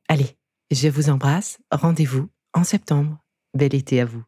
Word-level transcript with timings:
Allez, 0.09 0.35
je 0.71 0.89
vous 0.89 1.09
embrasse, 1.09 1.59
rendez-vous 1.71 2.27
en 2.53 2.65
septembre. 2.65 3.17
Bel 3.53 3.73
été 3.73 4.01
à 4.01 4.05
vous. 4.05 4.26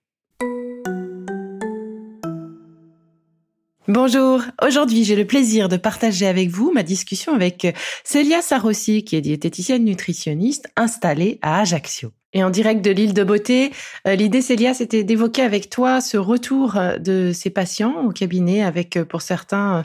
Bonjour, 3.89 4.43
aujourd'hui 4.63 5.03
j'ai 5.03 5.15
le 5.15 5.25
plaisir 5.25 5.67
de 5.67 5.75
partager 5.75 6.27
avec 6.27 6.49
vous 6.49 6.71
ma 6.71 6.83
discussion 6.83 7.33
avec 7.33 7.75
Célia 8.03 8.43
Sarossi, 8.43 9.03
qui 9.03 9.15
est 9.15 9.21
diététicienne 9.21 9.83
nutritionniste 9.83 10.69
installée 10.75 11.39
à 11.41 11.61
Ajaccio. 11.61 12.11
Et 12.33 12.43
en 12.43 12.51
direct 12.51 12.85
de 12.85 12.91
l'île 12.91 13.15
de 13.15 13.23
Beauté, 13.23 13.71
euh, 14.07 14.13
l'idée 14.13 14.43
Célia, 14.43 14.75
c'était 14.75 15.03
d'évoquer 15.03 15.41
avec 15.41 15.71
toi 15.71 16.01
ce 16.01 16.17
retour 16.17 16.79
de 16.99 17.31
ces 17.33 17.49
patients 17.49 18.05
au 18.05 18.11
cabinet 18.11 18.61
avec 18.61 18.95
euh, 18.95 19.05
pour 19.05 19.23
certains 19.23 19.81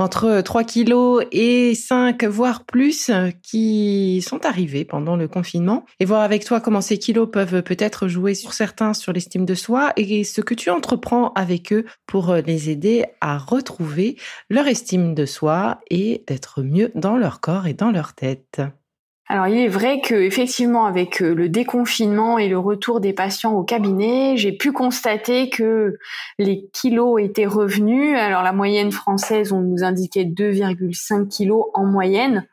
entre 0.00 0.40
3 0.40 0.64
kilos 0.64 1.24
et 1.30 1.74
5, 1.74 2.24
voire 2.24 2.64
plus, 2.64 3.10
qui 3.42 4.24
sont 4.26 4.46
arrivés 4.46 4.86
pendant 4.86 5.14
le 5.14 5.28
confinement 5.28 5.84
et 6.00 6.06
voir 6.06 6.22
avec 6.22 6.44
toi 6.44 6.60
comment 6.60 6.80
ces 6.80 6.98
kilos 6.98 7.28
peuvent 7.30 7.62
peut-être 7.62 8.08
jouer 8.08 8.34
sur 8.34 8.54
certains 8.54 8.94
sur 8.94 9.12
l'estime 9.12 9.44
de 9.44 9.54
soi 9.54 9.92
et 9.96 10.24
ce 10.24 10.40
que 10.40 10.54
tu 10.54 10.70
entreprends 10.70 11.32
avec 11.34 11.72
eux 11.72 11.84
pour 12.06 12.34
les 12.34 12.70
aider 12.70 13.04
à 13.20 13.36
retrouver 13.36 14.16
leur 14.48 14.66
estime 14.66 15.14
de 15.14 15.26
soi 15.26 15.80
et 15.90 16.24
d'être 16.26 16.62
mieux 16.62 16.90
dans 16.94 17.18
leur 17.18 17.40
corps 17.40 17.66
et 17.66 17.74
dans 17.74 17.90
leur 17.90 18.14
tête. 18.14 18.62
Alors 19.32 19.46
il 19.46 19.58
est 19.58 19.68
vrai 19.68 20.00
que 20.00 20.16
effectivement 20.16 20.86
avec 20.86 21.22
euh, 21.22 21.34
le 21.34 21.48
déconfinement 21.48 22.36
et 22.36 22.48
le 22.48 22.58
retour 22.58 22.98
des 22.98 23.12
patients 23.12 23.52
au 23.52 23.62
cabinet, 23.62 24.36
j'ai 24.36 24.50
pu 24.50 24.72
constater 24.72 25.50
que 25.50 25.98
les 26.40 26.68
kilos 26.72 27.22
étaient 27.22 27.46
revenus. 27.46 28.18
Alors 28.18 28.42
la 28.42 28.52
moyenne 28.52 28.90
française, 28.90 29.52
on 29.52 29.60
nous 29.60 29.84
indiquait 29.84 30.24
2,5 30.24 31.28
kilos 31.28 31.66
en 31.74 31.84
moyenne. 31.84 32.44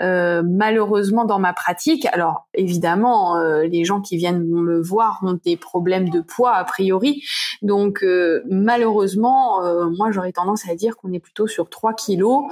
Euh, 0.00 0.42
malheureusement 0.44 1.24
dans 1.24 1.38
ma 1.38 1.52
pratique, 1.52 2.04
alors 2.06 2.48
évidemment 2.52 3.36
euh, 3.36 3.68
les 3.68 3.84
gens 3.84 4.00
qui 4.00 4.16
viennent 4.16 4.44
me 4.44 4.82
voir 4.82 5.20
ont 5.22 5.38
des 5.44 5.56
problèmes 5.56 6.08
de 6.08 6.20
poids 6.20 6.56
a 6.56 6.64
priori, 6.64 7.22
donc 7.62 8.04
malheureusement 8.50 9.60
moi 9.90 10.10
j'aurais 10.10 10.32
tendance 10.32 10.68
à 10.68 10.74
dire 10.74 10.96
qu'on 10.96 11.12
est 11.12 11.20
plutôt 11.20 11.46
sur 11.46 11.68
3 11.68 11.94
kilos 11.94 12.42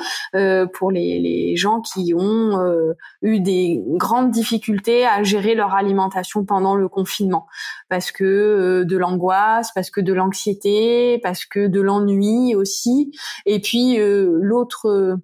pour 0.72 0.92
les, 0.92 1.19
les 1.19 1.56
gens 1.56 1.81
qui 1.81 2.15
ont 2.15 2.94
eu 3.22 3.41
des 3.41 3.72
grandes 3.81 4.31
difficultés 4.31 5.06
à 5.06 5.22
gérer 5.22 5.55
leur 5.55 5.75
alimentation 5.75 6.44
pendant 6.44 6.75
le 6.75 6.88
confinement 6.88 7.47
parce 7.88 8.10
que 8.10 8.25
euh, 8.25 8.84
de 8.84 8.97
l'angoisse, 8.97 9.71
parce 9.75 9.91
que 9.91 10.00
de 10.00 10.12
l'anxiété, 10.12 11.19
parce 11.22 11.44
que 11.44 11.66
de 11.66 11.81
l'ennui 11.81 12.55
aussi 12.55 13.12
et 13.47 13.60
puis 13.60 13.99
euh, 13.99 14.38
l'autre 14.41 15.19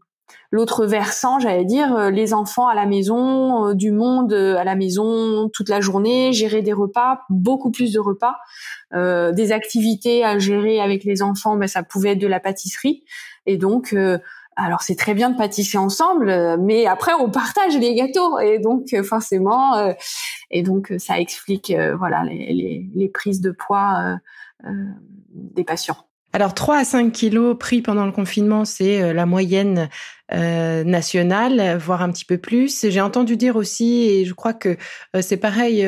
l'autre 0.51 0.87
versant, 0.87 1.39
j'allais 1.41 1.67
dire, 1.67 1.95
euh, 1.95 2.11
les 2.11 2.33
enfants 2.33 2.69
à 2.69 2.75
la 2.75 2.87
maison, 2.87 3.75
du 3.75 3.91
monde 3.91 4.33
à 4.33 4.65
la 4.65 4.77
maison 4.77 5.51
toute 5.51 5.69
la 5.69 5.81
journée, 5.81 6.33
gérer 6.33 6.63
des 6.63 6.73
repas, 6.73 7.21
beaucoup 7.29 7.71
plus 7.71 7.93
de 7.93 8.01
repas, 8.01 8.37
des 8.93 9.53
activités 9.53 10.25
à 10.25 10.39
gérer 10.39 10.81
avec 10.81 11.05
les 11.05 11.21
enfants, 11.21 11.57
ben, 11.57 11.67
ça 11.67 11.83
pouvait 11.83 12.13
être 12.13 12.19
de 12.19 12.27
la 12.27 12.41
pâtisserie. 12.41 13.05
Et 13.45 13.59
donc, 13.59 13.95
alors 14.59 14.83
c'est 14.83 14.97
très 14.97 15.15
bien 15.15 15.31
de 15.31 15.37
pâtisser 15.37 15.79
ensemble, 15.79 16.29
euh, 16.29 16.57
mais 16.59 16.87
après 16.87 17.13
on 17.15 17.31
partage 17.31 17.77
les 17.79 17.95
gâteaux 17.95 18.39
et 18.41 18.59
donc 18.59 18.93
euh, 18.93 19.05
forcément 19.05 19.77
euh, 19.77 19.93
et 20.51 20.63
donc 20.63 20.93
ça 20.99 21.21
explique 21.21 21.73
voilà 21.99 22.25
les, 22.25 23.11
prises 23.15 23.41
de 23.41 23.53
poids 23.53 24.19
des 25.33 25.65
patients. 25.65 25.97
Alors 26.33 26.55
3 26.55 26.79
à 26.79 26.85
5 26.85 27.13
kilos 27.13 27.57
pris 27.59 27.81
pendant 27.81 28.05
le 28.05 28.13
confinement, 28.13 28.65
c'est 28.65 29.13
la 29.15 29.27
moyenne 29.27 29.89
nationale, 30.31 31.79
voire 31.79 32.03
un 32.03 32.11
petit 32.11 32.25
peu 32.25 32.39
plus. 32.39 32.87
J'ai 32.89 33.01
entendu 33.01 33.37
dire 33.37 33.57
aussi, 33.57 34.09
et 34.09 34.25
je 34.25 34.35
crois 34.35 34.53
que 34.53 34.77
c'est 35.21 35.39
pareil 35.39 35.87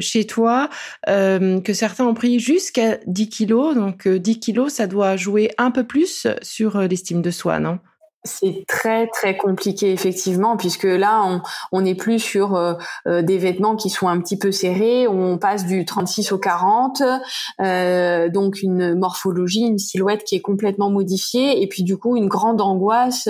chez 0.00 0.24
toi, 0.24 0.68
que 1.06 1.72
certains 1.72 2.04
ont 2.04 2.14
pris 2.14 2.38
jusqu'à 2.38 2.98
10 3.06 3.28
kilos. 3.28 3.74
Donc 3.74 4.08
10 4.08 4.40
kilos, 4.40 4.72
ça 4.72 4.86
doit 4.86 5.16
jouer 5.16 5.50
un 5.58 5.70
peu 5.70 5.84
plus 5.84 6.26
sur 6.42 6.78
l'estime 6.82 7.22
de 7.22 7.30
soi, 7.30 7.58
non? 7.58 7.78
C'est 8.24 8.64
très 8.68 9.08
très 9.08 9.36
compliqué 9.36 9.92
effectivement 9.92 10.56
puisque 10.56 10.84
là 10.84 11.22
on 11.24 11.42
on 11.72 11.82
n'est 11.82 11.94
plus 11.94 12.18
sur 12.18 12.54
euh, 12.54 12.74
euh, 13.06 13.22
des 13.22 13.38
vêtements 13.38 13.76
qui 13.76 13.90
sont 13.90 14.08
un 14.08 14.20
petit 14.20 14.38
peu 14.38 14.52
serrés, 14.52 15.08
on 15.08 15.38
passe 15.38 15.66
du 15.66 15.84
36 15.84 16.32
au 16.32 16.38
40, 16.38 17.02
euh, 17.60 18.28
donc 18.28 18.62
une 18.62 18.94
morphologie, 18.94 19.62
une 19.62 19.78
silhouette 19.78 20.24
qui 20.24 20.36
est 20.36 20.40
complètement 20.40 20.90
modifiée. 20.90 21.62
Et 21.62 21.66
puis 21.66 21.82
du 21.82 21.96
coup 21.96 22.16
une 22.16 22.28
grande 22.28 22.60
angoisse 22.60 23.28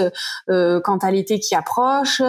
euh, 0.51 0.81
quant 0.81 0.99
à 0.99 1.11
l'été 1.11 1.39
qui 1.41 1.55
approche, 1.55 2.23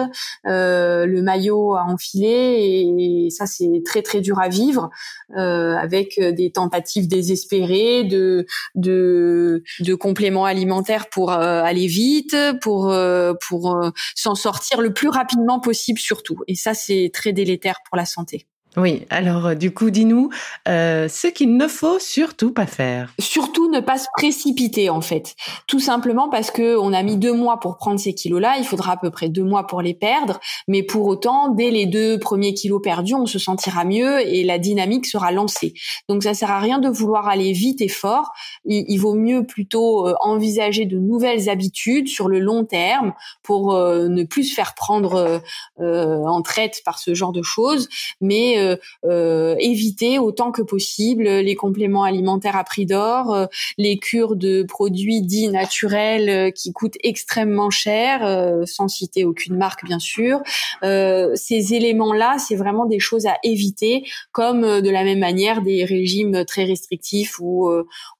le 0.44 1.20
maillot 1.20 1.74
à 1.74 1.84
enfiler. 1.84 2.94
Et, 2.98 3.30
ça 3.30 3.46
c'est 3.46 3.82
très 3.84 4.02
très 4.02 4.20
dur 4.20 4.38
à 4.38 4.48
vivre 4.48 4.90
avec 5.34 6.20
des 6.20 6.50
tentatives 6.52 7.08
désespérées 7.08 8.04
de 8.04 8.46
de 8.74 9.62
de 9.80 9.94
compléments 9.94 10.44
alimentaires 10.44 11.08
pour 11.10 11.30
aller 11.32 11.86
vite 11.86 12.36
pour 12.54 12.90
euh, 12.90 13.34
euh, 13.52 13.90
s'en 14.14 14.34
sortir 14.34 14.80
le 14.80 14.92
plus 14.92 15.08
rapidement 15.08 15.60
possible 15.60 15.98
surtout. 15.98 16.38
Et 16.46 16.54
ça, 16.54 16.74
c'est 16.74 17.10
très 17.12 17.32
délétère 17.32 17.78
pour 17.88 17.96
la 17.96 18.06
santé. 18.06 18.46
Oui, 18.76 19.06
alors 19.08 19.46
euh, 19.46 19.54
du 19.54 19.72
coup, 19.72 19.90
dis-nous 19.90 20.30
euh, 20.68 21.06
ce 21.08 21.28
qu'il 21.28 21.56
ne 21.56 21.68
faut 21.68 22.00
surtout 22.00 22.52
pas 22.52 22.66
faire. 22.66 23.14
Surtout 23.20 23.70
ne 23.70 23.78
pas 23.78 23.98
se 23.98 24.06
précipiter 24.16 24.90
en 24.90 25.00
fait. 25.00 25.36
Tout 25.68 25.78
simplement 25.78 26.28
parce 26.28 26.50
que 26.50 26.76
on 26.76 26.92
a 26.92 27.02
mis 27.04 27.16
deux 27.16 27.32
mois 27.32 27.60
pour 27.60 27.76
prendre 27.76 28.00
ces 28.00 28.14
kilos-là, 28.14 28.56
il 28.58 28.64
faudra 28.64 28.92
à 28.92 28.96
peu 28.96 29.10
près 29.10 29.28
deux 29.28 29.44
mois 29.44 29.66
pour 29.68 29.80
les 29.80 29.94
perdre. 29.94 30.40
Mais 30.66 30.82
pour 30.82 31.06
autant, 31.06 31.50
dès 31.50 31.70
les 31.70 31.86
deux 31.86 32.18
premiers 32.18 32.52
kilos 32.54 32.82
perdus, 32.82 33.14
on 33.14 33.26
se 33.26 33.38
sentira 33.38 33.84
mieux 33.84 34.20
et 34.26 34.42
la 34.42 34.58
dynamique 34.58 35.06
sera 35.06 35.30
lancée. 35.30 35.74
Donc 36.08 36.24
ça 36.24 36.34
sert 36.34 36.50
à 36.50 36.58
rien 36.58 36.80
de 36.80 36.88
vouloir 36.88 37.28
aller 37.28 37.52
vite 37.52 37.80
et 37.80 37.88
fort. 37.88 38.32
Il, 38.64 38.98
vaut 38.98 39.14
mieux 39.14 39.46
plutôt 39.46 40.08
euh, 40.08 40.14
envisager 40.20 40.84
de 40.84 40.98
nouvelles 40.98 41.48
habitudes 41.48 42.08
sur 42.08 42.28
le 42.28 42.40
long 42.40 42.64
terme 42.64 43.12
pour 43.42 43.74
ne 43.74 44.24
plus 44.24 44.44
se 44.44 44.54
faire 44.54 44.74
prendre 44.74 45.42
en 45.78 46.42
traite 46.42 46.80
par 46.84 46.98
ce 46.98 47.14
genre 47.14 47.32
de 47.32 47.42
choses, 47.42 47.88
mais 48.20 48.63
euh, 48.64 48.76
euh, 49.04 49.56
éviter 49.58 50.18
autant 50.18 50.50
que 50.50 50.62
possible 50.62 51.24
les 51.24 51.54
compléments 51.54 52.04
alimentaires 52.04 52.56
à 52.56 52.64
prix 52.64 52.86
d'or, 52.86 53.48
les 53.78 53.98
cures 53.98 54.36
de 54.36 54.62
produits 54.62 55.22
dits 55.22 55.48
naturels 55.48 56.52
qui 56.52 56.72
coûtent 56.72 56.96
extrêmement 57.02 57.70
cher, 57.70 58.64
sans 58.66 58.88
citer 58.88 59.24
aucune 59.24 59.56
marque 59.56 59.84
bien 59.84 59.98
sûr. 59.98 60.40
ces 60.82 61.74
éléments-là, 61.74 62.36
c'est 62.38 62.56
vraiment 62.56 62.86
des 62.86 62.98
choses 62.98 63.26
à 63.26 63.36
éviter, 63.42 64.04
comme 64.32 64.80
de 64.80 64.90
la 64.90 65.04
même 65.04 65.18
manière 65.18 65.62
des 65.62 65.84
régimes 65.84 66.44
très 66.44 66.64
restrictifs 66.64 67.38
où 67.40 67.68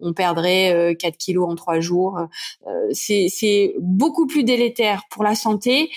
on 0.00 0.12
perdrait 0.12 0.96
4 0.99 1.17
kilos 1.17 1.49
en 1.50 1.55
3 1.55 1.81
jours. 1.81 2.19
c'est 2.93 3.75
beaucoup 3.81 4.26
plus 4.26 4.44
délétère 4.44 5.02
pour 5.11 5.25
la 5.25 5.35
santé, 5.35 5.91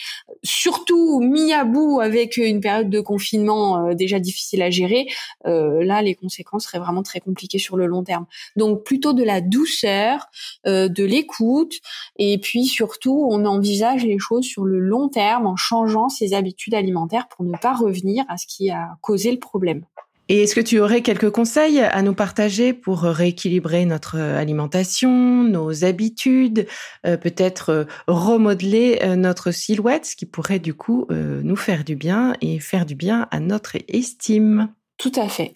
surtout 0.43 1.19
mis 1.19 1.53
à 1.53 1.63
bout 1.63 1.99
avec 1.99 2.37
une 2.37 2.61
période 2.61 2.89
de 2.89 2.99
confinement 2.99 3.87
euh, 3.87 3.93
déjà 3.93 4.19
difficile 4.19 4.36
à 4.61 4.69
gérer. 4.69 5.07
Euh, 5.45 5.83
là, 5.83 6.01
les 6.01 6.15
conséquences 6.15 6.65
seraient 6.65 6.79
vraiment 6.79 7.03
très 7.03 7.19
compliquées 7.19 7.59
sur 7.59 7.77
le 7.77 7.85
long 7.85 8.03
terme. 8.03 8.25
Donc 8.55 8.83
plutôt 8.83 9.13
de 9.13 9.23
la 9.23 9.41
douceur, 9.41 10.27
euh, 10.65 10.87
de 10.87 11.03
l'écoute, 11.03 11.75
et 12.17 12.37
puis 12.37 12.65
surtout, 12.65 13.27
on 13.29 13.45
envisage 13.45 14.05
les 14.05 14.19
choses 14.19 14.45
sur 14.45 14.63
le 14.63 14.79
long 14.79 15.09
terme 15.09 15.47
en 15.47 15.55
changeant 15.55 16.09
ses 16.09 16.33
habitudes 16.33 16.73
alimentaires 16.73 17.27
pour 17.27 17.45
ne 17.45 17.57
pas 17.57 17.73
revenir 17.73 18.25
à 18.29 18.37
ce 18.37 18.47
qui 18.47 18.69
a 18.69 18.97
causé 19.01 19.31
le 19.31 19.39
problème. 19.39 19.83
Et 20.29 20.43
est-ce 20.43 20.55
que 20.55 20.61
tu 20.61 20.79
aurais 20.79 21.01
quelques 21.01 21.29
conseils 21.29 21.79
à 21.79 22.01
nous 22.01 22.13
partager 22.13 22.73
pour 22.73 23.03
rééquilibrer 23.03 23.85
notre 23.85 24.17
alimentation, 24.17 25.43
nos 25.43 25.85
habitudes, 25.85 26.67
euh, 27.05 27.15
peut-être 27.15 27.69
euh, 27.69 27.83
remodeler 28.07 28.99
euh, 29.03 29.15
notre 29.15 29.51
silhouette, 29.51 30.05
ce 30.05 30.15
qui 30.17 30.25
pourrait 30.25 30.59
du 30.59 30.73
coup 30.73 31.07
nous 31.09 31.55
faire 31.55 31.83
du 31.83 31.95
bien 31.95 32.35
et 32.41 32.59
faire 32.59 32.85
du 32.85 32.95
bien 32.95 33.27
à 33.31 33.39
notre 33.39 33.77
estime? 33.87 34.69
Tout 34.97 35.11
à 35.15 35.27
fait. 35.27 35.53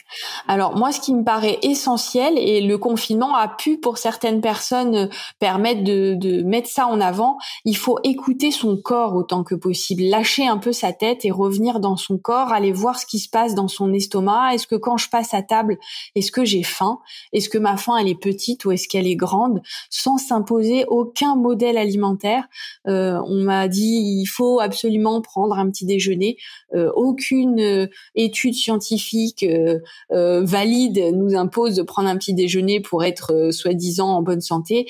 Alors 0.47 0.77
moi, 0.77 0.91
ce 0.91 0.99
qui 0.99 1.15
me 1.15 1.23
paraît 1.23 1.57
essentiel, 1.63 2.37
et 2.37 2.61
le 2.61 2.77
confinement 2.77 3.35
a 3.35 3.47
pu 3.47 3.77
pour 3.77 3.97
certaines 3.97 4.39
personnes 4.39 5.09
permettre 5.39 5.83
de, 5.83 6.13
de, 6.13 6.43
mettre 6.43 6.69
ça 6.69 6.85
en 6.85 7.01
avant, 7.01 7.39
il 7.65 7.75
faut 7.75 7.97
écouter 8.03 8.51
son 8.51 8.77
corps 8.77 9.15
autant 9.15 9.43
que 9.43 9.55
possible, 9.55 10.03
lâcher 10.03 10.45
un 10.45 10.59
peu 10.59 10.71
sa 10.71 10.93
tête 10.93 11.25
et 11.25 11.31
revenir 11.31 11.79
dans 11.79 11.97
son 11.97 12.19
corps, 12.19 12.53
aller 12.53 12.71
voir 12.71 12.99
ce 12.99 13.07
qui 13.07 13.17
se 13.17 13.29
passe 13.29 13.55
dans 13.55 13.67
son 13.67 13.91
estomac. 13.93 14.53
Est-ce 14.53 14.67
que 14.67 14.75
quand 14.75 14.97
je 14.97 15.09
passe 15.09 15.33
à 15.33 15.41
table, 15.41 15.79
est-ce 16.13 16.31
que 16.31 16.45
j'ai 16.45 16.61
faim? 16.61 16.99
Est-ce 17.33 17.49
que 17.49 17.57
ma 17.57 17.77
faim 17.77 17.97
elle 17.97 18.09
est 18.09 18.21
petite 18.21 18.65
ou 18.65 18.71
est-ce 18.71 18.87
qu'elle 18.87 19.07
est 19.07 19.15
grande? 19.15 19.63
Sans 19.89 20.19
s'imposer 20.19 20.85
aucun 20.87 21.35
modèle 21.35 21.79
alimentaire. 21.79 22.47
Euh, 22.87 23.19
on 23.25 23.41
m'a 23.41 23.67
dit 23.67 24.19
il 24.21 24.27
faut 24.27 24.59
absolument 24.59 25.19
prendre 25.21 25.57
un 25.57 25.67
petit 25.71 25.85
déjeuner. 25.85 26.37
Euh, 26.75 26.91
aucune 26.95 27.59
euh, 27.59 27.87
étude 28.13 28.53
scientifique 28.53 29.30
euh, 29.43 29.79
euh, 30.11 30.43
valide 30.43 31.11
nous 31.13 31.35
impose 31.35 31.75
de 31.75 31.83
prendre 31.83 32.09
un 32.09 32.17
petit 32.17 32.33
déjeuner 32.33 32.79
pour 32.79 33.03
être 33.03 33.33
euh, 33.33 33.51
soi-disant 33.51 34.09
en 34.09 34.21
bonne 34.21 34.41
santé. 34.41 34.87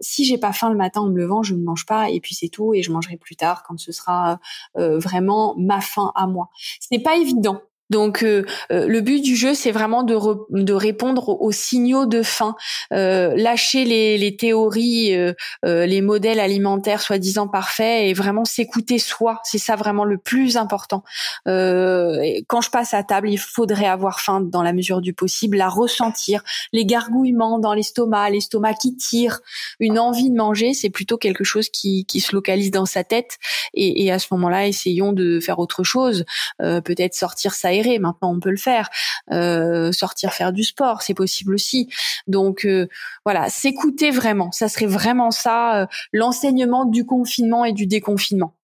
si 0.00 0.24
j'ai 0.24 0.38
pas 0.38 0.52
faim 0.52 0.70
le 0.70 0.76
matin 0.76 1.02
en 1.02 1.08
me 1.08 1.18
levant, 1.18 1.42
je 1.42 1.54
ne 1.54 1.62
mange 1.62 1.86
pas 1.86 2.10
et 2.10 2.20
puis 2.20 2.34
c'est 2.34 2.48
tout 2.48 2.74
et 2.74 2.82
je 2.82 2.92
mangerai 2.92 3.16
plus 3.16 3.36
tard 3.36 3.62
quand 3.66 3.78
ce 3.78 3.92
sera 3.92 4.38
vraiment 4.74 5.54
ma 5.58 5.80
faim 5.80 6.12
à 6.14 6.26
moi. 6.26 6.48
Ce 6.80 6.88
n'est 6.90 7.02
pas 7.02 7.16
évident 7.16 7.60
donc 7.90 8.22
euh, 8.22 8.44
euh, 8.70 8.86
le 8.86 9.00
but 9.00 9.20
du 9.20 9.36
jeu, 9.36 9.54
c'est 9.54 9.72
vraiment 9.72 10.04
de, 10.04 10.16
de 10.50 10.72
répondre 10.72 11.28
aux, 11.28 11.52
signaux 11.52 12.06
de 12.06 12.22
faim, 12.22 12.54
euh, 12.92 13.34
lâcher 13.36 13.84
les, 13.84 14.16
les 14.16 14.36
théories, 14.36 15.16
les 15.64 16.00
modèles 16.00 16.40
alimentaires 16.40 17.02
soi-disant 17.02 17.48
parfaits 17.48 18.04
et 18.06 18.14
vraiment 18.14 18.44
s'écouter 18.44 18.98
soi. 18.98 19.40
C'est 19.42 19.58
ça 19.58 19.74
vraiment 19.74 20.04
le 20.04 20.16
plus 20.16 20.56
important. 20.56 21.02
quand 21.44 22.60
je 22.60 22.70
passe 22.70 22.94
à 22.94 23.02
table, 23.02 23.28
il 23.28 23.38
faudrait 23.38 23.86
avoir 23.86 24.20
faim 24.20 24.40
dans 24.40 24.62
la 24.62 24.72
mesure 24.72 25.00
du 25.00 25.12
possible, 25.12 25.56
la 25.56 25.68
ressentir, 25.68 26.42
les 26.72 26.86
gargouillements 26.86 27.58
dans 27.58 27.74
l'estomac, 27.74 28.30
l'estomac 28.30 28.74
qui 28.74 28.96
tire, 28.96 29.40
une 29.80 29.98
envie 29.98 30.30
de 30.30 30.36
manger, 30.36 30.74
c'est 30.74 30.90
plutôt 30.90 31.18
quelque 31.18 31.44
chose 31.44 31.68
qui, 31.68 32.04
qui 32.06 32.20
se 32.20 32.34
localise 32.34 32.70
dans 32.70 32.86
sa 32.86 33.02
tête. 33.02 33.38
Et, 33.74 34.04
et 34.04 34.12
à 34.12 34.18
ce 34.18 34.28
moment-là, 34.32 34.68
essayons 34.68 35.12
de 35.12 35.40
faire 35.40 35.58
autre 35.58 35.82
chose, 35.82 36.24
peut-être 36.58 37.14
sortir 37.14 37.54
ça 37.54 37.72
Maintenant, 37.98 38.34
on 38.34 38.40
peut 38.40 38.50
le 38.50 38.56
faire. 38.56 38.88
Euh, 39.32 39.92
sortir 39.92 40.32
faire 40.32 40.52
du 40.52 40.64
sport, 40.64 41.02
c'est 41.02 41.14
possible 41.14 41.54
aussi. 41.54 41.88
Donc 42.26 42.64
euh, 42.64 42.88
voilà, 43.24 43.48
s'écouter 43.48 44.10
vraiment. 44.10 44.50
Ça 44.52 44.68
serait 44.68 44.86
vraiment 44.86 45.30
ça, 45.30 45.82
euh, 45.82 45.86
l'enseignement 46.12 46.84
du 46.84 47.04
confinement 47.04 47.64
et 47.64 47.72
du 47.72 47.86
déconfinement. 47.86 48.54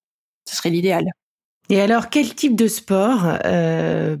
Ce 0.45 0.55
serait 0.55 0.69
l'idéal. 0.69 1.11
Et 1.69 1.81
alors, 1.81 2.09
quel 2.09 2.33
type 2.33 2.55
de 2.55 2.69
sport 2.69 3.39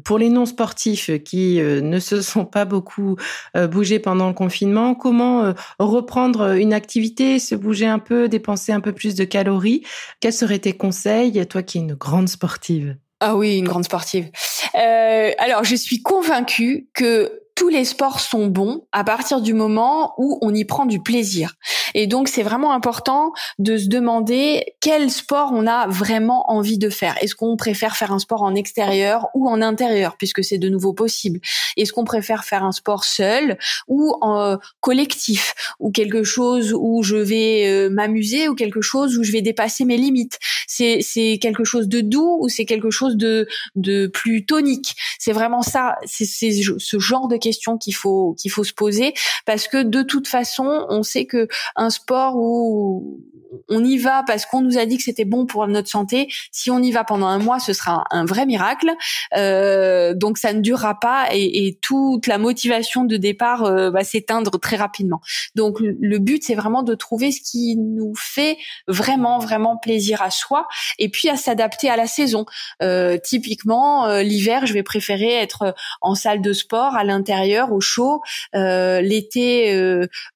pour 0.03 0.17
les 0.17 0.27
non-sportifs 0.27 1.11
qui 1.23 1.61
ne 1.61 1.97
se 1.97 2.21
sont 2.21 2.43
pas 2.43 2.65
beaucoup 2.65 3.15
bougés 3.55 3.99
pendant 3.99 4.27
le 4.27 4.33
confinement 4.33 4.95
Comment 4.95 5.53
reprendre 5.79 6.57
une 6.57 6.73
activité, 6.73 7.39
se 7.39 7.55
bouger 7.55 7.85
un 7.85 7.99
peu, 7.99 8.27
dépenser 8.27 8.73
un 8.73 8.81
peu 8.81 8.91
plus 8.91 9.15
de 9.15 9.23
calories? 9.23 9.85
Quels 10.19 10.33
seraient 10.33 10.59
tes 10.59 10.73
conseils, 10.73 11.47
toi 11.47 11.63
qui 11.63 11.77
es 11.77 11.81
une 11.81 11.93
grande 11.93 12.27
sportive? 12.27 12.97
Ah 13.19 13.35
oui, 13.35 13.57
une 13.57 13.67
grande 13.67 13.85
sportive. 13.85 14.29
Euh, 14.77 15.31
alors, 15.39 15.63
je 15.63 15.75
suis 15.75 16.01
convaincue 16.01 16.87
que 16.93 17.41
tous 17.57 17.69
les 17.69 17.85
sports 17.85 18.19
sont 18.19 18.45
bons 18.45 18.83
à 18.91 19.03
partir 19.03 19.41
du 19.41 19.55
moment 19.55 20.13
où 20.19 20.37
on 20.43 20.53
y 20.53 20.63
prend 20.63 20.85
du 20.85 21.01
plaisir. 21.01 21.55
Et 21.95 22.05
donc 22.05 22.27
c'est 22.27 22.43
vraiment 22.43 22.71
important 22.71 23.33
de 23.57 23.77
se 23.77 23.87
demander 23.87 24.75
quel 24.79 25.09
sport 25.09 25.49
on 25.53 25.65
a 25.65 25.87
vraiment 25.87 26.51
envie 26.51 26.77
de 26.77 26.91
faire. 26.91 27.17
Est-ce 27.19 27.33
qu'on 27.33 27.57
préfère 27.57 27.97
faire 27.97 28.11
un 28.11 28.19
sport 28.19 28.43
en 28.43 28.53
extérieur 28.53 29.29
ou 29.33 29.49
en 29.49 29.63
intérieur 29.63 30.17
puisque 30.17 30.43
c'est 30.43 30.59
de 30.59 30.69
nouveau 30.69 30.93
possible? 30.93 31.39
Est-ce 31.77 31.93
qu'on 31.93 32.03
préfère 32.03 32.45
faire 32.45 32.63
un 32.63 32.71
sport 32.71 33.03
seul 33.03 33.57
ou 33.87 34.13
en 34.21 34.59
collectif 34.79 35.55
ou 35.79 35.89
quelque 35.91 36.23
chose 36.23 36.75
où 36.77 37.01
je 37.01 37.15
vais 37.15 37.67
euh, 37.67 37.89
m'amuser 37.89 38.49
ou 38.49 38.53
quelque 38.53 38.81
chose 38.81 39.17
où 39.17 39.23
je 39.23 39.31
vais 39.31 39.41
dépasser 39.41 39.83
mes 39.83 39.97
limites? 39.97 40.37
C'est 40.67 40.99
c'est 41.01 41.39
quelque 41.41 41.63
chose 41.63 41.87
de 41.87 42.01
doux 42.01 42.37
ou 42.39 42.49
c'est 42.49 42.65
quelque 42.65 42.91
chose 42.91 43.17
de 43.17 43.47
de 43.75 44.05
plus 44.05 44.45
tonique? 44.45 44.95
C'est 45.17 45.33
vraiment 45.33 45.63
ça, 45.63 45.95
c'est 46.05 46.25
ce 46.25 46.99
genre 46.99 47.27
de 47.27 47.46
question 47.47 47.77
qu'il 47.77 47.95
faut 47.95 48.35
qu'il 48.37 48.51
faut 48.51 48.63
se 48.63 48.73
poser 48.73 49.13
parce 49.45 49.67
que 49.67 49.83
de 49.83 50.01
toute 50.01 50.27
façon, 50.27 50.85
on 50.89 51.03
sait 51.03 51.25
que 51.25 51.47
un 51.75 51.89
sport 51.89 52.35
où 52.35 53.21
on 53.69 53.83
y 53.83 53.97
va 53.97 54.23
parce 54.27 54.45
qu'on 54.45 54.61
nous 54.61 54.77
a 54.77 54.85
dit 54.85 54.97
que 54.97 55.03
c'était 55.03 55.25
bon 55.25 55.45
pour 55.45 55.65
notre 55.67 55.89
santé. 55.89 56.27
Si 56.51 56.69
on 56.69 56.79
y 56.79 56.91
va 56.91 57.03
pendant 57.03 57.27
un 57.27 57.39
mois, 57.39 57.59
ce 57.59 57.73
sera 57.73 58.03
un 58.11 58.25
vrai 58.25 58.45
miracle. 58.45 58.91
Euh, 59.35 60.13
donc 60.13 60.37
ça 60.37 60.53
ne 60.53 60.61
durera 60.61 60.99
pas 60.99 61.27
et, 61.31 61.67
et, 61.67 61.79
toute 61.81 62.27
la 62.27 62.37
motivation 62.37 63.03
de 63.03 63.17
départ 63.17 63.63
euh, 63.63 63.89
va 63.89 64.03
s'éteindre 64.03 64.59
très 64.59 64.75
rapidement. 64.75 65.21
Donc 65.55 65.77
le 65.79 66.17
but, 66.19 66.43
c'est 66.43 66.55
vraiment 66.55 66.83
de 66.83 66.95
trouver 66.95 67.31
ce 67.31 67.39
qui 67.41 67.77
nous 67.77 68.13
fait 68.15 68.57
vraiment 68.87 69.39
vraiment 69.39 69.77
plaisir 69.77 70.21
à 70.21 70.29
soi 70.29 70.67
et 70.99 71.09
puis 71.09 71.29
à 71.29 71.37
s'adapter 71.37 71.89
à 71.89 71.95
la 71.95 72.07
saison. 72.07 72.45
Euh, 72.81 73.17
typiquement, 73.23 74.07
euh, 74.07 74.21
l'hiver, 74.21 74.65
je 74.65 74.73
vais 74.73 74.83
préférer 74.83 75.33
être 75.33 75.73
en 76.01 76.15
salle 76.15 76.41
de 76.41 76.53
sport 76.53 76.95
à 76.95 77.03
l'intérieur 77.03 77.36
au 77.71 77.81
chaud. 77.81 78.21
Euh, 78.55 79.01
l'été, 79.01 79.73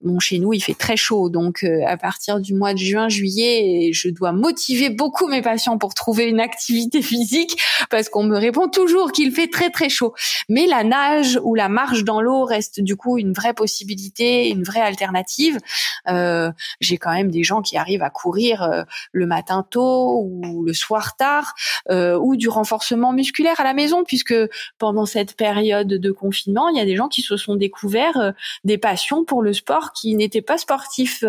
bon 0.01 0.19
chez 0.19 0.39
nous, 0.39 0.53
il 0.53 0.61
fait 0.61 0.73
très 0.73 0.97
chaud, 0.97 1.29
donc 1.29 1.65
à 1.87 1.97
partir 1.97 2.39
du 2.39 2.53
mois 2.53 2.73
de 2.73 2.79
juin 2.79 3.09
juillet, 3.09 3.87
et 3.87 3.93
je 3.93 4.09
dois 4.09 4.31
motiver 4.31 4.89
beaucoup 4.89 5.27
mes 5.27 5.41
patients 5.41 5.77
pour 5.77 5.93
trouver 5.93 6.25
une 6.25 6.39
activité 6.39 7.01
physique 7.11 7.61
parce 7.89 8.09
qu'on 8.09 8.23
me 8.23 8.37
répond 8.37 8.69
toujours 8.69 9.11
qu'il 9.11 9.31
fait 9.31 9.47
très 9.47 9.69
très 9.69 9.89
chaud. 9.89 10.13
Mais 10.49 10.67
la 10.67 10.83
nage 10.83 11.39
ou 11.43 11.55
la 11.55 11.69
marche 11.69 12.03
dans 12.03 12.21
l'eau 12.21 12.45
reste 12.45 12.81
du 12.81 12.95
coup 12.95 13.17
une 13.17 13.33
vraie 13.33 13.53
possibilité, 13.53 14.49
une 14.49 14.63
vraie 14.63 14.81
alternative. 14.81 15.59
Euh, 16.07 16.51
j'ai 16.79 16.97
quand 16.97 17.11
même 17.11 17.31
des 17.31 17.43
gens 17.43 17.61
qui 17.61 17.77
arrivent 17.77 18.03
à 18.03 18.09
courir 18.09 18.63
euh, 18.63 18.83
le 19.11 19.25
matin 19.25 19.65
tôt 19.69 20.21
ou 20.23 20.63
le 20.63 20.73
soir 20.73 21.15
tard 21.15 21.53
euh, 21.89 22.17
ou 22.17 22.35
du 22.35 22.49
renforcement 22.49 23.13
musculaire 23.13 23.59
à 23.59 23.63
la 23.63 23.73
maison 23.73 24.03
puisque 24.03 24.35
pendant 24.77 25.05
cette 25.05 25.35
période 25.35 25.87
de 25.87 26.11
confinement, 26.11 26.69
il 26.69 26.77
y 26.77 26.81
a 26.81 26.85
des 26.85 26.90
gens 26.95 27.07
qui 27.07 27.21
se 27.21 27.37
sont 27.37 27.55
découverts 27.55 28.33
des 28.63 28.77
passions 28.77 29.23
pour 29.23 29.41
le 29.41 29.53
sport 29.53 29.93
qui 29.93 30.15
n'étaient 30.15 30.41
pas 30.41 30.57
sportifs 30.57 31.23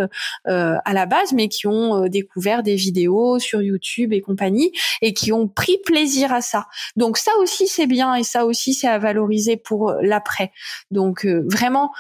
à 0.45 0.93
la 0.93 1.07
base 1.07 1.33
mais 1.33 1.49
qui 1.49 1.67
ont 1.67 2.05
euh, 2.05 2.09
découvert 2.09 2.63
des 2.63 2.75
vidéos 2.75 3.39
sur 3.39 3.63
YouTube 3.63 4.13
et 4.13 4.21
compagnie 4.21 4.73
et 5.01 5.15
qui 5.15 5.33
ont 5.33 5.49
pris 5.49 5.79
plaisir 5.85 6.33
à 6.33 6.41
ça. 6.41 6.67
Donc 6.97 7.19
ça 7.19 7.31
aussi 7.41 7.67
c'est 7.67 7.87
bien 7.87 8.15
et 8.15 8.23
ça 8.23 8.45
aussi 8.47 8.75
c'est 8.75 8.89
à 8.89 8.99
valoriser 8.99 9.57
pour 9.57 9.91
euh, 9.91 9.99
l'après. 10.03 10.53
Donc 10.91 11.25
euh, 11.25 11.45
vraiment, 11.51 11.93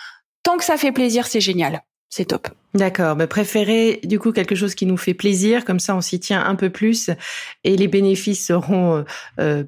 tant 0.42 0.57
que 0.57 0.64
ça 0.64 0.76
fait 0.76 0.92
plaisir, 0.92 1.26
c'est 1.26 1.40
génial. 1.40 1.83
C'est 2.14 2.26
top. 2.26 2.49
D'accord. 2.75 3.16
Mais 3.16 3.26
préférer 3.26 3.99
du 4.04 4.19
coup 4.19 4.33
quelque 4.33 4.54
chose 4.54 4.75
qui 4.75 4.85
nous 4.85 4.99
fait 4.99 5.14
plaisir, 5.14 5.64
comme 5.64 5.81
ça 5.81 5.97
on 5.97 6.02
s'y 6.02 6.21
tient 6.21 6.45
un 6.45 6.57
peu 6.57 6.69
plus 6.69 7.09
et 7.64 7.75
les 7.75 7.88
bénéfices 7.88 8.47
seront 8.47 9.07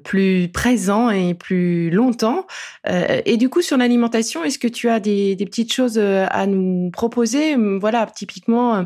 plus 0.03 0.47
présents 0.49 1.09
et 1.09 1.33
plus 1.33 1.89
longtemps. 1.89 2.45
et 2.87 3.37
du 3.37 3.49
coup 3.49 3.63
sur 3.63 3.77
l'alimentation, 3.77 4.43
est-ce 4.43 4.59
que 4.59 4.67
tu 4.67 4.89
as 4.89 4.99
des, 4.99 5.35
des 5.35 5.45
petites 5.45 5.73
choses 5.73 5.97
à 5.97 6.45
nous 6.45 6.91
proposer? 6.91 7.55
Voilà, 7.79 8.05
typiquement 8.05 8.85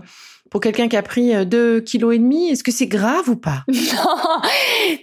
pour 0.50 0.62
quelqu'un 0.62 0.88
qui 0.88 0.98
a 0.98 1.02
pris 1.02 1.46
2 1.46 1.58
euh, 1.58 1.82
kilos 1.82 2.16
et 2.16 2.20
demi 2.20 2.50
Est-ce 2.50 2.64
que 2.64 2.72
c'est 2.72 2.88
grave 2.88 3.30
ou 3.30 3.36
pas? 3.36 3.64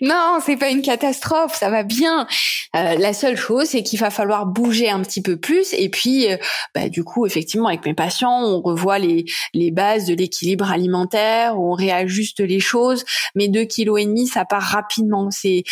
Non, 0.00 0.14
non, 0.16 0.38
c'est 0.44 0.56
pas 0.56 0.70
une 0.70 0.82
catastrophe, 0.82 1.54
ça 1.54 1.70
va 1.70 1.82
bien. 1.82 2.26
Euh, 2.74 2.96
la 2.96 3.12
seule 3.12 3.36
chose, 3.36 3.66
c'est 3.66 3.82
qu'il 3.82 3.98
va 3.98 4.10
falloir 4.10 4.46
bouger 4.46 4.88
un 4.88 5.00
petit 5.00 5.22
peu 5.22 5.36
plus. 5.36 5.72
Et 5.74 5.88
puis, 5.88 6.30
euh, 6.30 6.36
bah, 6.74 6.88
du 6.88 7.04
coup, 7.04 7.26
effectivement, 7.26 7.68
avec 7.68 7.84
mes 7.84 7.94
patients, 7.94 8.42
on 8.42 8.60
revoit 8.60 8.98
les, 8.98 9.24
les 9.54 9.70
bases 9.70 10.06
de 10.06 10.14
l'équilibre 10.14 10.70
alimentaire, 10.70 11.58
on 11.58 11.72
réajuste 11.72 12.40
les 12.40 12.60
choses. 12.60 13.04
Mais 13.34 13.48
2 13.48 13.64
kilos 13.64 14.00
et 14.00 14.06
demi, 14.06 14.26
ça 14.26 14.44
part 14.44 14.62
rapidement. 14.62 15.30
C'est 15.30 15.62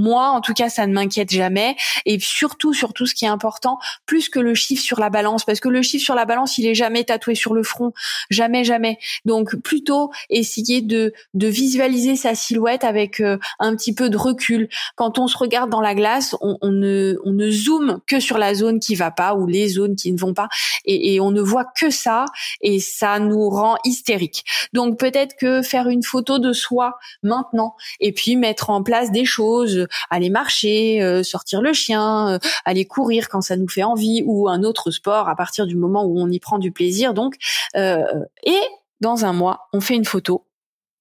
moi, 0.00 0.30
en 0.30 0.40
tout 0.40 0.54
cas, 0.54 0.68
ça 0.68 0.86
ne 0.86 0.92
m'inquiète 0.92 1.30
jamais. 1.30 1.76
Et 2.06 2.18
surtout, 2.18 2.72
surtout, 2.72 3.06
ce 3.06 3.14
qui 3.14 3.24
est 3.24 3.28
important, 3.28 3.78
plus 4.06 4.28
que 4.28 4.40
le 4.40 4.54
chiffre 4.54 4.82
sur 4.82 4.98
la 4.98 5.10
balance, 5.10 5.44
parce 5.44 5.60
que 5.60 5.68
le 5.68 5.82
chiffre 5.82 6.04
sur 6.04 6.14
la 6.14 6.24
balance, 6.24 6.58
il 6.58 6.66
est 6.66 6.74
jamais 6.74 7.04
tatoué 7.04 7.34
sur 7.34 7.54
le 7.54 7.62
front, 7.62 7.92
jamais, 8.30 8.64
jamais. 8.64 8.98
Donc, 9.24 9.56
plutôt 9.56 10.10
essayer 10.30 10.80
de, 10.80 11.12
de 11.34 11.46
visualiser 11.46 12.16
sa 12.16 12.34
silhouette 12.34 12.84
avec 12.84 13.20
euh, 13.20 13.38
un 13.58 13.76
petit 13.76 13.94
peu 13.94 14.08
de 14.10 14.16
recul. 14.16 14.68
Quand 14.96 15.18
on 15.18 15.28
se 15.28 15.36
regarde 15.36 15.70
dans 15.70 15.80
la 15.80 15.94
glace, 15.94 16.34
on, 16.40 16.56
on, 16.62 16.70
ne, 16.72 17.16
on 17.24 17.32
ne 17.32 17.50
zoome 17.50 18.00
que 18.06 18.20
sur 18.20 18.38
la 18.38 18.54
zone 18.54 18.80
qui 18.80 18.94
va 18.94 19.10
pas 19.10 19.34
ou 19.34 19.46
les 19.46 19.68
zones 19.68 19.96
qui 19.96 20.12
ne 20.12 20.18
vont 20.18 20.34
pas, 20.34 20.48
et, 20.84 21.14
et 21.14 21.20
on 21.20 21.30
ne 21.30 21.42
voit 21.42 21.66
que 21.78 21.90
ça, 21.90 22.24
et 22.60 22.80
ça 22.80 23.18
nous 23.18 23.50
rend 23.50 23.76
hystérique. 23.84 24.44
Donc, 24.72 24.98
peut-être 24.98 25.36
que 25.36 25.62
faire 25.62 25.88
une 25.88 26.02
photo 26.02 26.38
de 26.38 26.52
soi 26.52 26.98
maintenant, 27.22 27.74
et 28.00 28.12
puis 28.12 28.36
mettre 28.36 28.70
en 28.70 28.82
place 28.82 29.10
des 29.10 29.24
choses, 29.24 29.86
aller 30.10 30.30
marcher, 30.30 31.02
euh, 31.02 31.22
sortir 31.22 31.62
le 31.62 31.72
chien, 31.72 32.34
euh, 32.34 32.38
aller 32.64 32.84
courir 32.84 33.28
quand 33.28 33.40
ça 33.40 33.56
nous 33.56 33.68
fait 33.68 33.82
envie, 33.82 34.22
ou 34.26 34.48
un 34.48 34.62
autre 34.62 34.90
sport 34.90 35.28
à 35.28 35.36
partir 35.36 35.66
du 35.66 35.76
moment 35.76 36.04
où 36.04 36.18
on 36.18 36.28
y 36.28 36.38
prend 36.40 36.58
du 36.58 36.72
plaisir. 36.72 37.14
Donc, 37.14 37.36
euh, 37.76 38.04
et 38.44 38.60
dans 39.00 39.24
un 39.24 39.32
mois, 39.32 39.68
on 39.72 39.80
fait 39.80 39.94
une 39.94 40.04
photo 40.04 40.46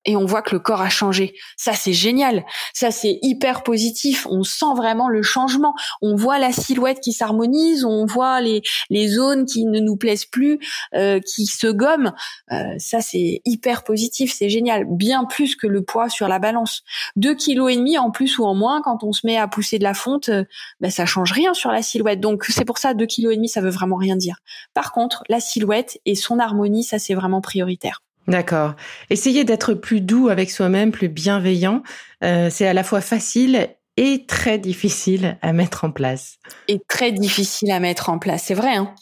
et 0.06 0.15
on 0.15 0.25
voit 0.25 0.41
que 0.41 0.56
le 0.56 0.60
corps 0.60 0.82
a 0.82 0.89
changé. 0.89 1.36
Ça, 1.58 1.74
c'est 1.74 1.94
génial. 1.94 2.46
Ça, 2.74 2.91
c'est 2.91 3.20
hyper 3.22 3.63
positif. 3.63 4.25
On 4.29 4.44
sent 4.44 4.74
vraiment 4.75 5.10
le 5.10 5.22
changement. 5.22 5.74
On 6.01 6.15
voit 6.15 6.39
la 6.39 6.51
silhouette 6.51 7.00
qui 7.01 7.12
s'harmonise. 7.12 7.84
On 7.84 8.06
voit 8.06 8.41
les, 8.41 8.62
zones 9.08 9.46
qui 9.46 9.65
ne 9.65 9.79
nous 9.79 9.98
plaisent 9.98 10.25
plus, 10.25 10.60
euh, 10.96 11.20
qui 11.20 11.46
se 11.46 11.68
gomment. 11.68 12.13
Euh, 12.51 12.75
ça, 12.77 13.01
c'est 13.01 13.41
hyper 13.46 13.84
positif. 13.84 14.34
C'est 14.34 14.50
génial. 14.50 14.86
Bien 14.89 15.25
plus 15.25 15.56
que 15.56 15.68
le 15.68 15.84
poids 15.84 16.10
sur 16.10 16.27
la 16.27 16.39
balance. 16.39 16.84
Deux 17.15 17.36
kilos 17.36 17.72
et 17.72 17.75
demi 17.75 17.98
en 17.98 18.12
plus 18.12 18.38
ou 18.39 18.46
en 18.46 18.56
moins 18.56 18.82
quand 18.82 19.03
on 19.03 19.12
se 19.12 19.27
met 19.27 19.38
à 19.38 19.48
pousser 19.48 19.79
de 19.79 19.84
la 19.84 19.94
fonte, 19.94 20.29
euh, 20.29 20.46
ben, 20.79 20.89
ça 20.89 21.06
change 21.06 21.32
rien 21.32 21.53
sur 21.53 21.72
la 21.72 21.82
silhouette. 21.82 22.20
Donc, 22.20 22.46
c'est 22.46 22.65
pour 22.65 22.77
ça, 22.77 22.94
deux 22.94 23.06
kilos 23.06 23.34
et 23.34 23.36
demi, 23.36 23.50
ça 23.50 23.62
veut 23.62 23.70
vraiment 23.70 23.98
rien 23.98 24.15
dire. 24.15 24.38
Par 24.74 24.91
contre, 24.91 25.24
la 25.27 25.39
silhouette 25.39 26.00
et 26.06 26.15
son 26.15 26.39
harmonie, 26.39 26.84
ça, 26.84 27.00
c'est 27.00 27.15
vraiment 27.15 27.41
prioritaire. 27.41 28.01
D'accord. 28.29 28.75
Essayer 29.09 29.43
d'être 29.43 29.74
plus 29.74 30.01
doux 30.01 30.29
avec 30.29 30.51
soi-même, 30.51 30.91
plus 30.91 31.09
bienveillant, 31.09 31.83
euh, 32.24 32.50
c'est 32.50 32.67
à 32.67 32.74
la 32.74 32.83
fois 32.83 33.01
facile 33.01 33.69
et 33.98 34.25
très 34.27 34.59
difficile 34.59 35.38
à 35.41 35.51
mettre 35.51 35.83
en 35.83 35.91
place. 35.91 36.38
Et 36.67 36.79
très 36.88 37.12
difficile 37.12 37.71
à 37.71 37.79
mettre 37.79 38.09
en 38.09 38.19
place, 38.19 38.43
c'est 38.45 38.53
vrai. 38.53 38.75
Hein 38.75 38.93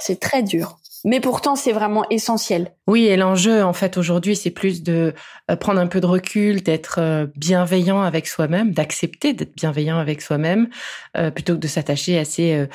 c'est 0.00 0.20
très 0.20 0.42
dur. 0.42 0.78
Mais 1.04 1.20
pourtant, 1.20 1.54
c'est 1.54 1.72
vraiment 1.72 2.04
essentiel. 2.10 2.74
Oui, 2.86 3.04
et 3.04 3.16
l'enjeu, 3.16 3.62
en 3.62 3.72
fait, 3.72 3.96
aujourd'hui, 3.96 4.34
c'est 4.34 4.50
plus 4.50 4.82
de 4.82 5.14
euh, 5.50 5.56
prendre 5.56 5.80
un 5.80 5.86
peu 5.86 6.00
de 6.00 6.06
recul, 6.06 6.62
d'être 6.62 6.98
euh, 6.98 7.26
bienveillant 7.36 8.02
avec 8.02 8.26
soi-même, 8.26 8.72
d'accepter 8.72 9.32
d'être 9.32 9.54
bienveillant 9.54 9.98
avec 9.98 10.22
soi-même, 10.22 10.68
euh, 11.16 11.30
plutôt 11.30 11.54
que 11.54 11.60
de 11.60 11.68
s'attacher 11.68 12.18
à 12.18 12.24
ces 12.24 12.66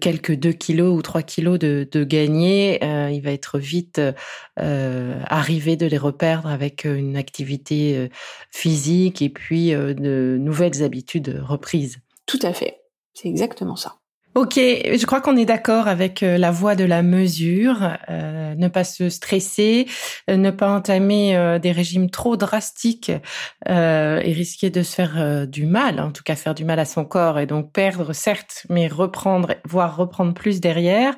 quelques 0.00 0.32
2 0.32 0.52
kilos 0.52 0.96
ou 0.96 1.02
3 1.02 1.22
kilos 1.22 1.58
de, 1.58 1.86
de 1.90 2.04
gagner. 2.04 2.78
il 2.82 3.20
va 3.20 3.30
être 3.32 3.58
vite 3.58 4.00
arrivé 4.56 5.76
de 5.76 5.84
les 5.86 5.98
reperdre 5.98 6.48
avec 6.48 6.84
une 6.84 7.16
activité 7.16 8.08
physique 8.50 9.20
et 9.20 9.28
puis 9.28 9.72
de 9.72 10.38
nouvelles 10.40 10.82
habitudes 10.82 11.42
reprises. 11.46 11.98
Tout 12.24 12.40
à 12.42 12.54
fait. 12.54 12.80
C'est 13.12 13.28
exactement 13.28 13.76
ça. 13.76 13.96
Ok, 14.36 14.56
je 14.56 15.06
crois 15.06 15.22
qu'on 15.22 15.38
est 15.38 15.46
d'accord 15.46 15.88
avec 15.88 16.22
euh, 16.22 16.36
la 16.36 16.50
voie 16.50 16.74
de 16.74 16.84
la 16.84 17.02
mesure, 17.02 17.96
euh, 18.10 18.54
ne 18.54 18.68
pas 18.68 18.84
se 18.84 19.08
stresser, 19.08 19.86
euh, 20.28 20.36
ne 20.36 20.50
pas 20.50 20.68
entamer 20.68 21.58
des 21.62 21.72
régimes 21.72 22.10
trop 22.10 22.36
drastiques 22.36 23.10
et 23.66 24.32
risquer 24.32 24.68
de 24.68 24.82
se 24.82 24.94
faire 24.94 25.46
du 25.46 25.64
mal, 25.64 26.00
en 26.00 26.12
tout 26.12 26.22
cas 26.22 26.36
faire 26.36 26.54
du 26.54 26.66
mal 26.66 26.78
à 26.78 26.84
son 26.84 27.06
corps 27.06 27.38
et 27.38 27.46
donc 27.46 27.72
perdre 27.72 28.12
certes, 28.12 28.66
mais 28.68 28.88
reprendre, 28.88 29.54
voire 29.64 29.96
reprendre 29.96 30.34
plus 30.34 30.60
derrière. 30.60 31.14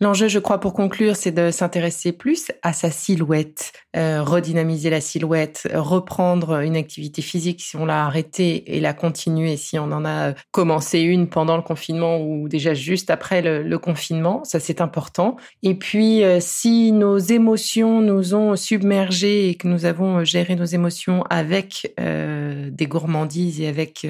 L'enjeu, 0.00 0.28
je 0.28 0.38
crois, 0.38 0.60
pour 0.60 0.74
conclure, 0.74 1.16
c'est 1.16 1.32
de 1.32 1.50
s'intéresser 1.50 2.12
plus 2.12 2.52
à 2.62 2.72
sa 2.72 2.88
silhouette, 2.88 3.72
euh, 3.96 4.22
redynamiser 4.22 4.90
la 4.90 5.00
silhouette, 5.00 5.68
reprendre 5.74 6.60
une 6.60 6.76
activité 6.76 7.20
physique 7.20 7.60
si 7.60 7.74
on 7.74 7.84
l'a 7.84 8.04
arrêtée 8.04 8.76
et 8.76 8.78
la 8.78 8.94
continuer 8.94 9.56
si 9.56 9.76
on 9.76 9.90
en 9.90 10.04
a 10.04 10.34
commencé 10.52 11.00
une 11.00 11.28
pendant 11.28 11.56
le 11.56 11.64
confinement 11.64 12.20
ou 12.20 12.48
déjà 12.48 12.74
juste 12.74 13.10
après 13.10 13.42
le, 13.42 13.78
confinement. 13.78 14.44
Ça, 14.44 14.60
c'est 14.60 14.80
important. 14.80 15.36
Et 15.64 15.74
puis, 15.74 16.22
euh, 16.22 16.38
si 16.40 16.92
nos 16.92 17.18
émotions 17.18 18.00
nous 18.00 18.36
ont 18.36 18.54
submergés 18.54 19.48
et 19.48 19.54
que 19.56 19.66
nous 19.66 19.84
avons 19.84 20.22
géré 20.24 20.54
nos 20.54 20.64
émotions 20.64 21.24
avec 21.28 21.92
euh, 21.98 22.70
des 22.70 22.86
gourmandises 22.86 23.60
et 23.60 23.66
avec 23.66 24.06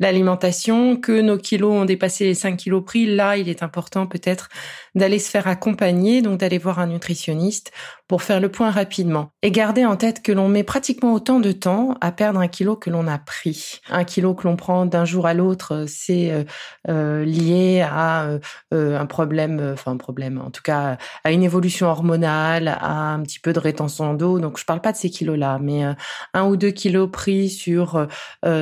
l'alimentation, 0.00 0.96
que 0.96 1.20
nos 1.20 1.38
kilos 1.38 1.72
ont 1.72 1.84
dépassé 1.84 2.24
les 2.24 2.34
5 2.34 2.56
kilos 2.56 2.84
pris, 2.84 3.06
là, 3.06 3.36
il 3.36 3.48
est 3.48 3.62
important 3.62 4.06
peut-être 4.06 4.48
d'aller 4.96 5.18
se 5.28 5.32
faire 5.32 5.46
accompagner, 5.46 6.22
donc 6.22 6.40
d'aller 6.40 6.58
voir 6.58 6.78
un 6.78 6.86
nutritionniste 6.86 7.70
pour 8.08 8.22
faire 8.22 8.40
le 8.40 8.48
point 8.48 8.70
rapidement. 8.70 9.30
Et 9.42 9.50
garder 9.50 9.84
en 9.84 9.96
tête 9.96 10.22
que 10.22 10.32
l'on 10.32 10.48
met 10.48 10.64
pratiquement 10.64 11.12
autant 11.12 11.40
de 11.40 11.52
temps 11.52 11.94
à 12.00 12.10
perdre 12.10 12.40
un 12.40 12.48
kilo 12.48 12.74
que 12.74 12.88
l'on 12.88 13.06
a 13.06 13.18
pris. 13.18 13.80
Un 13.90 14.04
kilo 14.04 14.34
que 14.34 14.48
l'on 14.48 14.56
prend 14.56 14.86
d'un 14.86 15.04
jour 15.04 15.26
à 15.26 15.34
l'autre, 15.34 15.84
c'est 15.86 16.32
euh, 16.32 16.44
euh, 16.88 17.24
lié 17.24 17.82
à 17.82 18.38
euh, 18.72 18.98
un 18.98 19.06
problème, 19.06 19.72
enfin 19.74 19.92
un 19.92 19.96
problème, 19.98 20.40
en 20.44 20.50
tout 20.50 20.62
cas 20.62 20.96
à 21.22 21.32
une 21.32 21.42
évolution 21.42 21.88
hormonale, 21.88 22.68
à 22.68 23.12
un 23.12 23.20
petit 23.22 23.40
peu 23.40 23.52
de 23.52 23.58
rétention 23.58 24.14
d'eau. 24.14 24.40
Donc 24.40 24.58
je 24.58 24.64
parle 24.64 24.80
pas 24.80 24.92
de 24.92 24.96
ces 24.96 25.10
kilos-là, 25.10 25.58
mais 25.60 25.84
un 26.32 26.46
ou 26.46 26.56
deux 26.56 26.70
kilos 26.70 27.10
pris 27.10 27.50
sur 27.50 28.06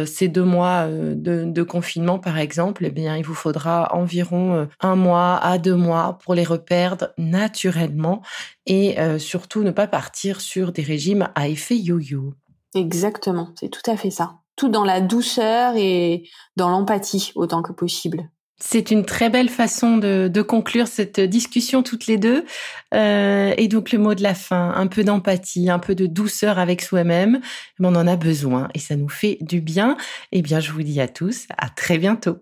ces 0.06 0.28
deux 0.28 0.44
mois 0.44 0.86
de, 0.88 1.44
de, 1.44 1.62
confinement, 1.62 2.18
par 2.18 2.38
exemple, 2.38 2.84
eh 2.84 2.90
bien 2.90 3.16
il 3.16 3.24
vous 3.24 3.34
faudra 3.34 3.94
environ 3.94 4.68
un 4.80 4.96
mois 4.96 5.36
à 5.36 5.58
deux 5.58 5.76
mois 5.76 6.18
pour 6.24 6.34
les 6.34 6.44
reperdre 6.44 7.10
naturellement 7.18 8.22
et 8.66 8.98
euh, 8.98 9.18
surtout 9.18 9.62
ne 9.62 9.70
pas 9.70 9.86
partir 9.86 10.40
sur 10.40 10.72
des 10.72 10.82
régimes 10.82 11.28
à 11.34 11.48
effet 11.48 11.76
yo-yo. 11.76 12.34
Exactement, 12.74 13.50
c'est 13.58 13.70
tout 13.70 13.90
à 13.90 13.96
fait 13.96 14.10
ça. 14.10 14.38
Tout 14.56 14.68
dans 14.68 14.84
la 14.84 15.00
douceur 15.00 15.74
et 15.76 16.28
dans 16.56 16.68
l'empathie 16.68 17.32
autant 17.34 17.62
que 17.62 17.72
possible. 17.72 18.30
C'est 18.58 18.90
une 18.90 19.04
très 19.04 19.28
belle 19.28 19.50
façon 19.50 19.98
de, 19.98 20.30
de, 20.32 20.42
conclure 20.42 20.88
cette 20.88 21.20
discussion 21.20 21.82
toutes 21.82 22.06
les 22.06 22.16
deux. 22.16 22.46
Euh, 22.94 23.52
et 23.58 23.68
donc 23.68 23.92
le 23.92 23.98
mot 23.98 24.14
de 24.14 24.22
la 24.22 24.34
fin, 24.34 24.72
un 24.74 24.86
peu 24.86 25.04
d'empathie, 25.04 25.68
un 25.68 25.78
peu 25.78 25.94
de 25.94 26.06
douceur 26.06 26.58
avec 26.58 26.80
soi-même. 26.80 27.40
On 27.80 27.94
en 27.94 28.06
a 28.06 28.16
besoin 28.16 28.68
et 28.72 28.78
ça 28.78 28.96
nous 28.96 29.10
fait 29.10 29.36
du 29.42 29.60
bien. 29.60 29.98
Eh 30.32 30.40
bien, 30.40 30.60
je 30.60 30.72
vous 30.72 30.82
dis 30.82 31.02
à 31.02 31.08
tous, 31.08 31.46
à 31.58 31.68
très 31.68 31.98
bientôt. 31.98 32.38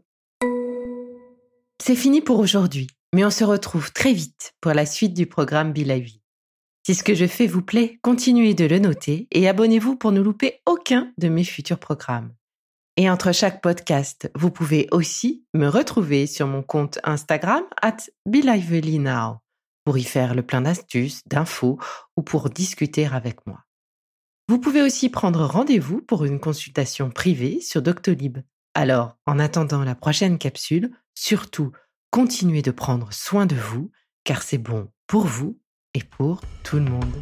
C'est 1.83 1.97
fini 1.97 2.21
pour 2.21 2.39
aujourd'hui. 2.39 2.87
Mais 3.15 3.25
on 3.25 3.31
se 3.31 3.45
retrouve 3.45 3.93
très 3.93 4.13
vite 4.13 4.55
pour 4.61 4.73
la 4.73 4.85
suite 4.85 5.15
du 5.15 5.27
programme 5.27 5.73
Be 5.73 5.85
Si 6.85 6.97
ce 6.97 7.05
que 7.05 7.15
je 7.15 7.29
fais 7.29 7.47
vous 7.47 7.63
plaît, 7.63 8.01
continuez 8.03 8.55
de 8.55 8.65
le 8.65 8.81
noter 8.81 9.29
et 9.31 9.49
abonnez-vous 9.49 9.95
pour 9.95 10.11
ne 10.11 10.21
louper 10.21 10.63
aucun 10.67 11.13
de 11.17 11.29
mes 11.29 11.45
futurs 11.45 11.79
programmes. 11.79 12.35
Et 12.97 13.09
entre 13.09 13.31
chaque 13.31 13.63
podcast, 13.63 14.29
vous 14.35 14.51
pouvez 14.51 14.89
aussi 14.91 15.45
me 15.55 15.69
retrouver 15.69 16.27
sur 16.27 16.49
mon 16.49 16.65
compte 16.65 16.99
Instagram 17.05 17.63
at 17.83 17.99
BeLivelyNow 18.27 19.37
pour 19.85 19.97
y 19.97 20.03
faire 20.03 20.35
le 20.35 20.43
plein 20.43 20.63
d'astuces, 20.63 21.23
d'infos 21.29 21.79
ou 22.17 22.23
pour 22.23 22.51
discuter 22.51 23.07
avec 23.07 23.47
moi. 23.47 23.61
Vous 24.49 24.59
pouvez 24.59 24.83
aussi 24.83 25.09
prendre 25.09 25.45
rendez-vous 25.45 26.01
pour 26.01 26.25
une 26.25 26.41
consultation 26.41 27.13
privée 27.13 27.61
sur 27.61 27.81
Doctolib. 27.81 28.39
Alors, 28.75 29.17
en 29.25 29.39
attendant 29.39 29.85
la 29.85 29.95
prochaine 29.95 30.37
capsule, 30.37 30.91
surtout, 31.15 31.71
continuez 32.15 32.63
de 32.63 32.71
prendre 32.71 33.13
soin 33.13 33.45
de 33.45 33.57
vous, 33.57 33.91
car 34.23 34.45
c'est 34.45 34.57
bon 34.57 34.87
pour 35.09 35.27
vous 35.27 35.59
et 35.95 36.01
pour 36.05 36.43
tout 36.63 36.77
le 36.77 36.85
monde. 36.85 37.13